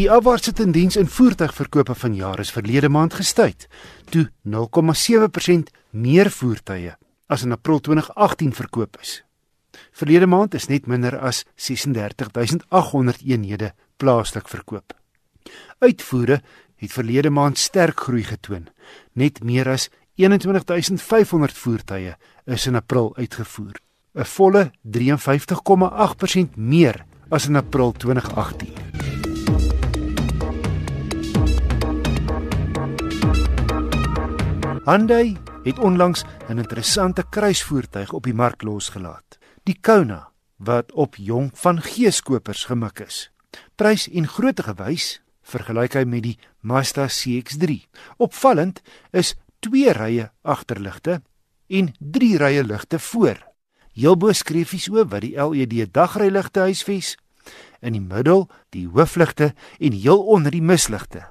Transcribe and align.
Die 0.00 0.08
afwaartse 0.08 0.54
tendens 0.56 0.96
in 0.96 1.10
voertuigverkope 1.12 1.92
vanjaar 1.94 2.40
is 2.40 2.50
verlede 2.54 2.88
maand 2.88 3.18
gestuit, 3.18 3.66
toe 4.08 4.30
0,7% 4.48 5.68
meer 5.90 6.30
voertuie 6.32 6.94
as 7.28 7.42
in 7.44 7.52
April 7.52 7.82
2018 7.84 8.54
verkoop 8.56 8.96
is. 9.02 9.18
Verlede 9.92 10.26
maand 10.26 10.56
is 10.56 10.70
net 10.72 10.88
minder 10.88 11.18
as 11.18 11.42
36800 11.60 13.20
eenhede 13.28 13.74
plaaslik 14.00 14.48
verkoop. 14.48 14.96
Uitvoere 15.84 16.40
het 16.80 16.92
verlede 16.96 17.30
maand 17.30 17.58
sterk 17.58 18.00
groei 18.00 18.24
getoon. 18.24 18.70
Net 19.12 19.44
meer 19.44 19.68
as 19.68 19.90
21500 20.16 21.52
voertuie 21.52 22.16
is 22.46 22.66
in 22.66 22.80
April 22.80 23.12
uitgevoer, 23.16 23.76
'n 24.14 24.24
volle 24.24 24.70
53,8% 24.82 26.56
meer 26.56 27.04
as 27.28 27.46
in 27.46 27.56
April 27.56 27.92
2018. 27.92 28.99
Hyundai 34.80 35.36
het 35.62 35.78
onlangs 35.78 36.24
'n 36.48 36.58
interessante 36.58 37.24
kruisvoertuig 37.30 38.12
op 38.12 38.22
die 38.22 38.34
mark 38.34 38.62
losgelaat. 38.62 39.38
Die 39.62 39.78
Kona 39.80 40.32
wat 40.56 40.92
op 40.92 41.16
jong 41.16 41.50
van 41.54 41.82
geeskopers 41.82 42.64
gemik 42.64 42.98
is. 42.98 43.30
Prys 43.74 44.08
en 44.08 44.28
grootte 44.28 44.62
gewys 44.62 45.20
vergelyk 45.42 45.92
hy 45.92 46.04
met 46.04 46.22
die 46.22 46.38
Mazda 46.60 47.06
CX-3. 47.06 47.86
Opvallend 48.16 48.80
is 49.10 49.34
twee 49.58 49.92
rye 49.92 50.30
agterligte 50.42 51.22
en 51.66 51.94
drie 51.98 52.36
rye 52.36 52.64
ligte 52.64 52.98
voor. 52.98 53.36
Heel 53.92 54.16
bo 54.16 54.32
skreefies 54.32 54.88
o 54.88 55.04
wat 55.04 55.20
die 55.20 55.36
LED 55.36 55.92
dagryligte 55.92 56.60
huisves 56.60 57.16
in 57.80 57.92
die 57.92 58.00
middel 58.00 58.48
die 58.68 58.88
hoofligte 58.88 59.54
en 59.78 59.92
heel 59.92 60.24
onder 60.24 60.50
die 60.50 60.62
misligte. 60.62 61.28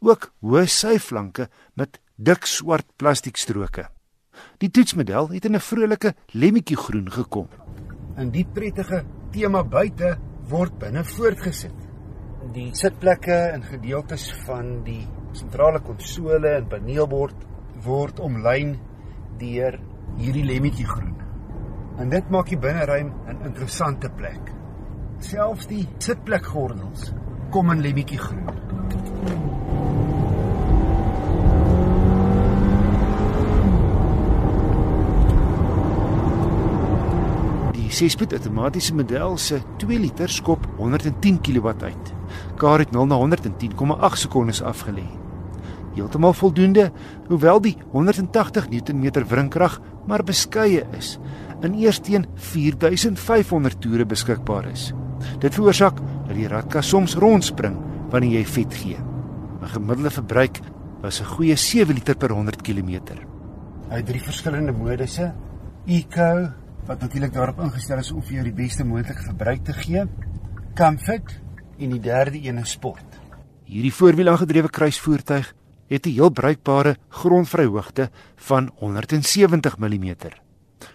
Ook 0.00 0.32
hoë 0.40 0.66
syflanke 0.66 1.48
met 1.74 2.00
dik 2.18 2.48
swart 2.50 2.86
plastiekstroke. 2.98 3.84
Die 4.58 4.70
toetsmodel 4.74 5.28
het 5.30 5.44
in 5.44 5.54
'n 5.54 5.60
vrolike 5.60 6.14
lemmetjie 6.34 6.76
groen 6.76 7.10
gekom. 7.10 7.46
In 8.16 8.30
die 8.30 8.44
prettige 8.44 9.04
tema 9.30 9.62
buite 9.62 10.18
word 10.48 10.78
binne 10.78 11.04
voortgesit. 11.04 11.74
Die 12.52 12.74
sitplekke 12.74 13.38
en 13.52 13.62
gedeeltes 13.62 14.32
van 14.46 14.82
die 14.84 15.06
sentrale 15.32 15.80
konsole 15.80 16.48
en 16.48 16.66
paneelbord 16.66 17.46
word 17.84 18.20
omlyn 18.20 18.78
deur 19.38 19.78
hierdie 20.16 20.44
lemmetjie 20.44 20.86
groen. 20.86 21.16
En 21.98 22.08
dit 22.08 22.30
maak 22.30 22.48
die 22.48 22.58
binneruim 22.58 23.12
'n 23.28 23.44
interessante 23.44 24.10
plek. 24.10 24.52
Selfs 25.18 25.66
die 25.66 25.88
sitplekgordels 25.98 27.12
kom 27.50 27.70
in 27.70 27.80
lemmetjie 27.80 28.18
groen. 28.18 28.68
Die 37.87 37.87
6-spoed 37.98 38.32
outomatiese 38.36 38.94
model 38.94 39.36
se 39.42 39.58
2 39.82 39.98
liter 39.98 40.30
skop 40.30 40.66
110 40.76 41.40
kW 41.42 41.72
uit. 41.82 42.12
Kar 42.56 42.78
het 42.78 42.92
0 42.94 43.08
na 43.10 43.18
110,8 43.18 44.20
sekondes 44.22 44.62
afgelê. 44.62 45.06
Heeltemal 45.96 46.32
voldoende, 46.32 46.92
hoewel 47.26 47.60
die 47.60 47.74
180 47.90 48.68
Nm 48.70 49.24
wrinkrag 49.26 49.80
maar 50.06 50.22
beskeie 50.24 50.84
is 50.96 51.16
en 51.60 51.74
eers 51.74 51.98
teen 52.06 52.26
4500 52.34 53.80
toere 53.82 54.06
beskikbaar 54.06 54.68
is. 54.70 54.92
Dit 55.42 55.56
veroorsaak 55.56 55.98
dat 56.28 56.36
die 56.36 56.46
radkas 56.48 56.88
soms 56.92 57.16
rondspring 57.18 57.74
wanneer 58.12 58.38
jy 58.38 58.44
vet 58.46 58.74
gee. 58.74 58.98
'n 59.58 59.66
Gemiddelde 59.74 60.10
verbruik 60.10 60.60
was 61.02 61.20
'n 61.20 61.24
goeie 61.24 61.56
7 61.56 61.94
liter 61.94 62.16
per 62.16 62.30
100 62.30 62.62
km. 62.62 63.18
Hy 63.90 63.96
het 63.96 64.06
drie 64.06 64.22
verskillende 64.22 64.72
modusse: 64.72 65.32
Eco 65.86 66.52
wat 66.88 67.02
natuurlik 67.04 67.34
daarop 67.34 67.58
ingestel 67.60 68.00
is 68.00 68.08
om 68.16 68.22
vir 68.24 68.38
jou 68.38 68.44
die 68.46 68.56
beste 68.56 68.84
moontlike 68.88 69.26
verbruik 69.26 69.64
te 69.66 69.74
gee, 69.76 70.06
Comfort 70.78 71.34
en 71.76 71.90
die 71.92 72.00
derde 72.00 72.40
een 72.40 72.60
is 72.62 72.72
Sport. 72.78 73.18
Hierdie 73.68 73.92
voorwiel 73.92 74.30
aangedrewe 74.32 74.70
kruisvoertuig 74.72 75.52
het 75.88 76.06
'n 76.06 76.16
heel 76.16 76.30
bruikbare 76.30 76.96
grondvryhoogte 77.08 78.10
van 78.36 78.70
170 78.76 79.78
mm. 79.78 80.14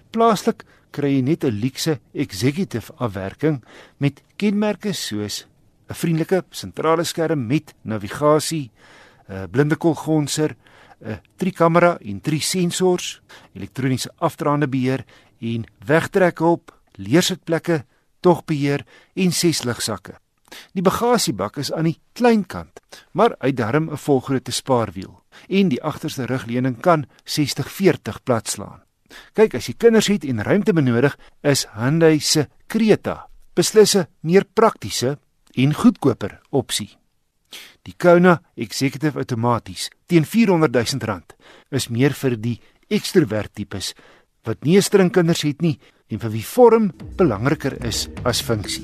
Plaaslik 0.10 0.64
kry 0.92 1.16
jy 1.16 1.22
net 1.22 1.44
'n 1.44 1.60
luukse 1.62 2.00
executive 2.14 2.94
afwerking 2.98 3.64
met 3.98 4.24
kenmerke 4.36 4.94
soos 4.94 5.46
'n 5.90 5.94
vriendelike 5.94 6.44
sentrale 6.50 7.04
skerm 7.04 7.46
met 7.48 7.74
navigasie, 7.84 8.72
'n 9.30 9.48
blindekolgonser, 9.52 10.56
'n 11.06 11.20
driekamera 11.38 11.98
en 12.00 12.22
drie 12.22 12.42
sensors, 12.42 13.22
elektroniese 13.54 14.12
afdraande 14.18 14.68
beheer 14.68 15.06
en 15.44 15.66
wegtrekhulp, 15.86 16.72
leersitplekke, 16.96 17.84
togbeheer 18.24 18.86
en 19.20 19.34
ses 19.36 19.64
ligsakke. 19.68 20.16
Die 20.74 20.86
bagasiebak 20.86 21.58
is 21.58 21.72
aan 21.74 21.90
die 21.90 22.00
klein 22.14 22.46
kant, 22.46 22.80
maar 23.12 23.36
hy 23.42 23.52
darm 23.52 23.90
'n 23.90 23.98
volgrootte 23.98 24.52
spaarwiel 24.52 25.22
en 25.50 25.70
die 25.70 25.82
agterste 25.84 26.26
rugleuning 26.26 26.80
kan 26.82 27.06
60-40 27.26 28.24
platslaan. 28.24 28.82
Kyk, 29.34 29.56
as 29.56 29.68
jy 29.68 29.74
kinders 29.78 30.08
het 30.08 30.24
en 30.24 30.44
ruimte 30.44 30.74
benodig, 30.74 31.18
is 31.42 31.68
Hyundai 31.74 32.20
se 32.20 32.48
Creta 32.68 33.28
beslis 33.56 33.96
'n 33.96 34.08
meer 34.22 34.46
praktiese 34.46 35.20
en 35.52 35.74
goedkoper 35.74 36.42
opsie. 36.50 36.98
Die 37.84 37.94
Kona 37.98 38.42
Executive 38.56 39.18
outomaties 39.18 39.90
teen 40.06 40.24
R400 40.24 40.70
000 41.00 41.22
is 41.70 41.90
meer 41.90 42.14
vir 42.14 42.38
die 42.38 42.60
ekstrovert 42.90 43.54
tipes 43.54 43.94
wat 44.44 44.64
nie 44.64 44.82
streng 44.82 45.12
kinders 45.12 45.44
het 45.48 45.62
nie 45.62 45.78
en 46.12 46.20
vir 46.20 46.34
wie 46.34 46.46
vorm 46.46 46.92
belangriker 47.18 47.78
is 47.86 48.08
as 48.28 48.42
funksie. 48.44 48.84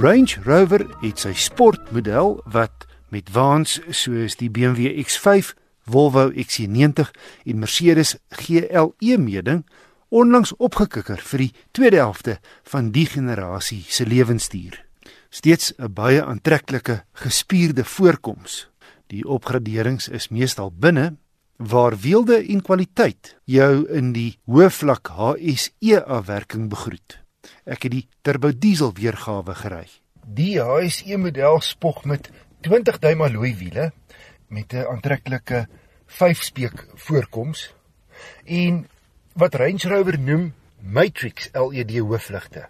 Range 0.00 0.36
Rover 0.44 0.84
het 1.00 1.22
sy 1.24 1.32
sportmodel 1.32 2.36
wat 2.52 2.84
met 3.08 3.30
waans 3.32 3.78
soos 3.90 4.36
die 4.36 4.50
BMW 4.52 4.92
X5, 5.00 5.54
Volvo 5.86 6.28
XC90 6.30 7.12
en 7.46 7.58
Mercedes 7.62 8.16
GLE 8.28 9.18
meeding 9.18 9.64
onlangs 10.08 10.54
opgekikker 10.58 11.22
vir 11.22 11.46
die 11.46 11.52
tweede 11.72 12.02
helfte 12.02 12.38
van 12.70 12.90
die 12.94 13.06
generasie 13.06 13.84
se 13.88 14.06
lewensduur. 14.06 14.85
Steeds 15.30 15.72
'n 15.78 15.92
baie 15.92 16.24
aantreklike 16.24 17.04
gespierde 17.12 17.84
voorkoms. 17.84 18.70
Die 19.06 19.24
opgraderings 19.24 20.08
is 20.08 20.28
meestal 20.28 20.72
binne 20.72 21.16
waar 21.56 21.96
weelde 21.98 22.46
en 22.48 22.62
kwaliteit 22.62 23.36
jou 23.44 23.86
in 23.88 24.12
die 24.12 24.38
hoë 24.46 24.70
vlak 24.70 25.08
HSE 25.08 26.04
afwerking 26.04 26.68
begroet. 26.68 27.20
Ek 27.64 27.82
het 27.82 27.92
die 27.92 28.08
turbo 28.22 28.52
diesel 28.52 28.92
weergawe 28.92 29.54
gery. 29.54 29.86
Die 30.26 30.60
HSE 30.60 31.16
model 31.16 31.60
spog 31.60 32.04
met 32.04 32.30
20 32.60 32.98
duim 32.98 33.22
alloy 33.22 33.54
wiele 33.56 33.92
met 34.48 34.72
'n 34.72 34.86
aantreklike 34.86 35.66
5-speek 36.06 36.86
voorkoms 36.94 37.74
en 38.44 38.86
wat 39.34 39.54
Range 39.54 39.88
Rover 39.88 40.18
noem 40.18 40.54
Matrix 40.80 41.48
LED 41.52 41.98
hoofligte 41.98 42.68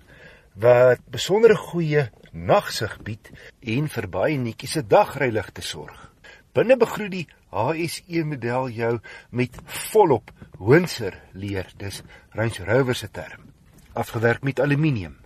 wat 0.57 1.01
besondere 1.13 1.57
goeie 1.57 2.09
nagsig 2.37 2.99
bied 3.05 3.31
en 3.77 3.89
vir 3.89 4.09
baie 4.13 4.37
netjies 4.39 4.77
se 4.77 4.83
dagryligte 4.85 5.65
sorg. 5.65 5.97
Binne 6.57 6.77
begroet 6.81 7.13
die 7.13 7.27
HSE 7.53 8.25
model 8.29 8.71
jou 8.73 8.95
met 9.31 9.57
volop 9.91 10.33
hoenser 10.61 11.17
leer, 11.33 11.69
dis 11.77 12.03
Range 12.37 12.65
Rover 12.69 12.97
se 12.97 13.09
term, 13.09 13.53
afgewerk 13.95 14.45
met 14.45 14.61
aluminium. 14.61 15.17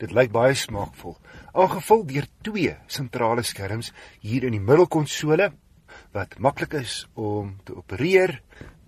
Dit 0.00 0.12
lyk 0.16 0.32
baie 0.32 0.54
smaakvol, 0.56 1.16
aangevul 1.52 2.04
deur 2.08 2.28
twee 2.44 2.76
sentrale 2.88 3.44
skerms 3.44 3.92
hier 4.20 4.44
in 4.48 4.56
die 4.56 4.64
middelkonsole 4.64 5.50
wat 6.14 6.38
maklik 6.38 6.78
is 6.80 7.04
om 7.14 7.56
te 7.64 7.76
opereer 7.76 8.38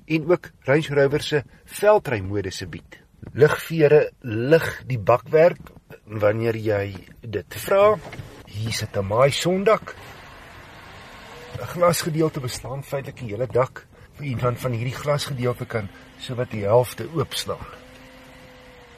en 0.07 0.29
ook 0.31 0.51
Range 0.69 0.97
Rover 0.97 1.23
se 1.23 1.45
veldrymodusse 1.65 2.69
bied. 2.69 3.02
Ligvere 3.31 4.11
lig 4.23 4.67
die 4.87 4.99
bakwerk 4.99 5.71
wanneer 6.07 6.57
jy 6.59 6.95
dit 7.23 7.55
vra. 7.65 7.97
Hier 8.47 8.73
sit 8.73 8.97
'n 8.97 9.07
maai 9.07 9.31
sondak. 9.31 9.95
'n 11.61 11.67
Glasgedeelte 11.67 12.41
beslaan 12.41 12.83
feitelik 12.83 13.19
die 13.21 13.31
hele 13.33 13.47
dak. 13.47 13.87
Vir 14.19 14.27
iemand 14.27 14.59
van 14.59 14.73
hierdie 14.73 14.95
glasgedeelte 14.95 15.65
kan 15.65 15.89
sowat 16.19 16.51
die 16.51 16.65
helfte 16.65 17.09
oopslaan. 17.15 17.67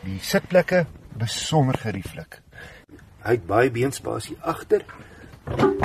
Die 0.04 0.18
sitplekke 0.18 0.86
besonder 1.16 1.78
gerieflik. 1.78 2.40
Hy 3.24 3.30
het 3.30 3.46
baie 3.46 3.70
beenspasie 3.70 4.36
agter 4.40 4.84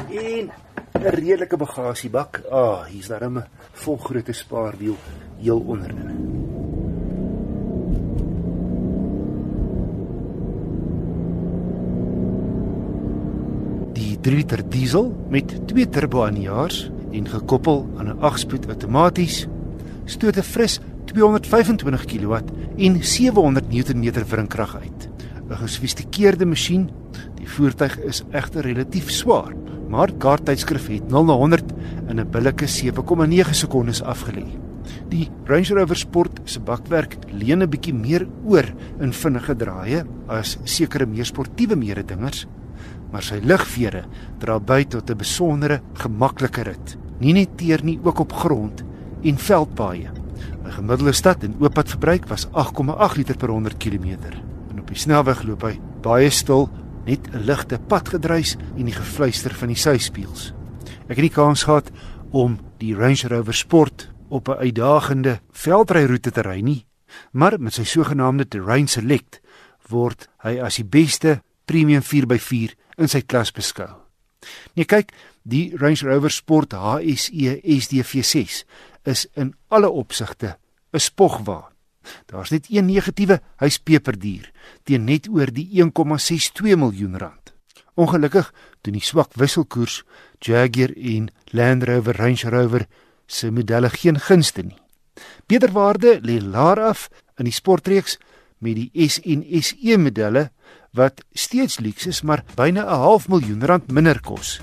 en 0.09 0.51
'n 0.94 1.13
redelike 1.15 1.57
bagasiebak. 1.57 2.41
Ah, 2.51 2.57
oh, 2.59 2.86
hier's 2.86 3.07
daar 3.07 3.30
'n 3.30 3.45
volgrootte 3.74 4.33
spaarwiel 4.33 4.97
heel 5.38 5.59
onderin. 5.59 6.38
3 14.29 14.37
liter 14.37 14.61
diesel 14.69 15.07
met 15.33 15.49
2 15.71 15.89
turbo-aanjaars 15.89 16.83
en 17.17 17.25
gekoppel 17.27 17.79
aan 17.97 18.09
'n 18.11 18.19
8-spoed 18.21 18.67
outomaties, 18.69 19.47
stoot 20.05 20.37
'n 20.37 20.45
fris 20.45 20.79
225 21.05 22.05
kW 22.05 22.33
en 22.77 23.03
700 23.03 23.71
Nm 23.71 24.11
wrinkrag 24.29 24.75
uit. 24.75 25.09
'n 25.49 25.55
Gesofistikeerde 25.55 26.45
masjien. 26.45 26.89
Die 27.35 27.49
voertuig 27.49 27.99
is 27.99 28.23
egter 28.31 28.61
relatief 28.61 29.09
swaar, 29.09 29.53
maar 29.89 30.11
kaarttydskrif 30.17 30.87
het 30.87 31.09
0 31.09 31.25
na 31.25 31.33
100 31.33 31.73
in 32.07 32.19
'n 32.19 32.29
billike 32.29 32.67
7,9 32.67 33.55
sekondes 33.55 34.03
afgelê. 34.03 34.45
Die 35.07 35.29
Range 35.45 35.73
Rover 35.73 35.97
Sport 35.97 36.39
se 36.43 36.59
bakwerk 36.59 37.17
leen 37.31 37.63
'n 37.63 37.69
bietjie 37.69 37.93
meer 37.93 38.27
oor 38.45 38.65
in 38.99 39.13
vinnige 39.13 39.55
draaie 39.55 40.05
as 40.27 40.57
sekere 40.63 41.05
meer 41.05 41.25
sportiewe 41.25 41.75
mededingers, 41.75 42.47
maar 43.11 43.23
sy 43.25 43.39
ligvere 43.44 44.06
dra 44.39 44.59
by 44.59 44.83
tot 44.85 45.09
'n 45.09 45.17
besondere, 45.17 45.81
gemaklike 45.94 46.63
rit. 46.63 46.97
Nie 47.19 47.33
net 47.33 47.57
teer 47.57 47.83
nie, 47.83 48.00
ook 48.03 48.19
op 48.19 48.33
grond 48.33 48.83
en 49.23 49.38
veldpaaie. 49.38 50.09
'n 50.65 50.71
Gemiddelde 50.71 51.13
stad 51.13 51.44
en 51.44 51.56
ooppad 51.59 51.89
verbruik 51.89 52.27
was 52.27 52.47
8,8 52.51 53.17
liter 53.17 53.38
per 53.38 53.50
100 53.50 53.77
km. 53.77 54.17
En 54.69 54.79
op 54.79 54.88
die 54.88 54.97
snelweg 54.97 55.44
loop 55.44 55.61
hy 55.61 55.79
baie 56.01 56.29
stil, 56.29 56.69
net 57.06 57.27
'n 57.33 57.45
ligte 57.45 57.79
padgedruis 57.88 58.57
en 58.77 58.85
die 58.85 58.94
gefluister 58.94 59.53
van 59.53 59.67
die 59.67 59.77
syspieëls. 59.77 60.53
Ek 61.07 61.17
het 61.17 61.25
die 61.25 61.33
kans 61.33 61.63
gehad 61.63 61.91
om 62.31 62.59
die 62.77 62.95
Range 62.95 63.27
Rover 63.27 63.53
Sport 63.53 64.09
op 64.29 64.47
'n 64.47 64.62
uitdagende 64.62 65.39
veldryroete 65.51 66.31
te 66.31 66.41
ry 66.41 66.59
nie, 66.62 66.85
maar 67.31 67.59
met 67.59 67.73
sy 67.73 67.83
sogenaamde 67.83 68.47
Terrain 68.47 68.88
Select 68.88 69.41
word 69.88 70.27
hy 70.38 70.59
as 70.59 70.75
die 70.75 70.85
beste 70.85 71.41
premium 71.65 72.01
4x4 72.01 72.75
in 73.00 73.10
sy 73.12 73.22
klas 73.25 73.51
beskou. 73.56 73.90
Nee, 74.75 74.88
kyk, 74.88 75.12
die 75.44 75.74
Range 75.80 76.06
Rover 76.07 76.31
Sport 76.31 76.75
HSE 76.75 77.60
SDV6 77.63 78.63
is 79.10 79.25
in 79.36 79.56
alle 79.68 79.90
opsigte 79.90 80.57
'n 80.94 81.00
spogwa. 81.00 81.72
Daar's 82.25 82.50
net 82.50 82.66
een 82.69 82.86
negatiewe, 82.86 83.42
hy's 83.57 83.78
peperduur 83.78 84.51
teen 84.84 85.06
net 85.06 85.28
oor 85.30 85.51
die 85.51 85.68
1,62 85.81 86.75
miljoen 86.78 87.18
rand. 87.18 87.54
Ongelukkig 87.96 88.54
doen 88.81 88.94
die 88.94 89.04
swak 89.04 89.34
wisselkoers 89.36 90.04
Jaguar 90.40 90.94
en 90.96 91.30
Land 91.51 91.84
Rover 91.84 92.16
Range 92.16 92.50
Rover 92.50 92.88
se 93.28 93.51
modelle 93.51 93.90
geen 93.90 94.19
gunste 94.19 94.63
nie. 94.63 94.78
Beterwaarde 95.48 96.19
lê 96.22 96.40
laer 96.42 96.80
af 96.80 97.10
in 97.38 97.46
die 97.46 97.54
sportreeks 97.54 98.18
met 98.60 98.75
die 98.75 99.07
S 99.07 99.19
en 99.19 99.44
SE 99.62 99.98
modelle 99.98 100.50
wat 100.91 101.24
steeds 101.33 101.80
luks 101.80 102.06
is 102.06 102.21
maar 102.21 102.44
byna 102.56 102.83
'n 102.83 103.01
half 103.06 103.27
miljoen 103.27 103.65
rand 103.65 103.91
minder 103.91 104.21
kos. 104.21 104.59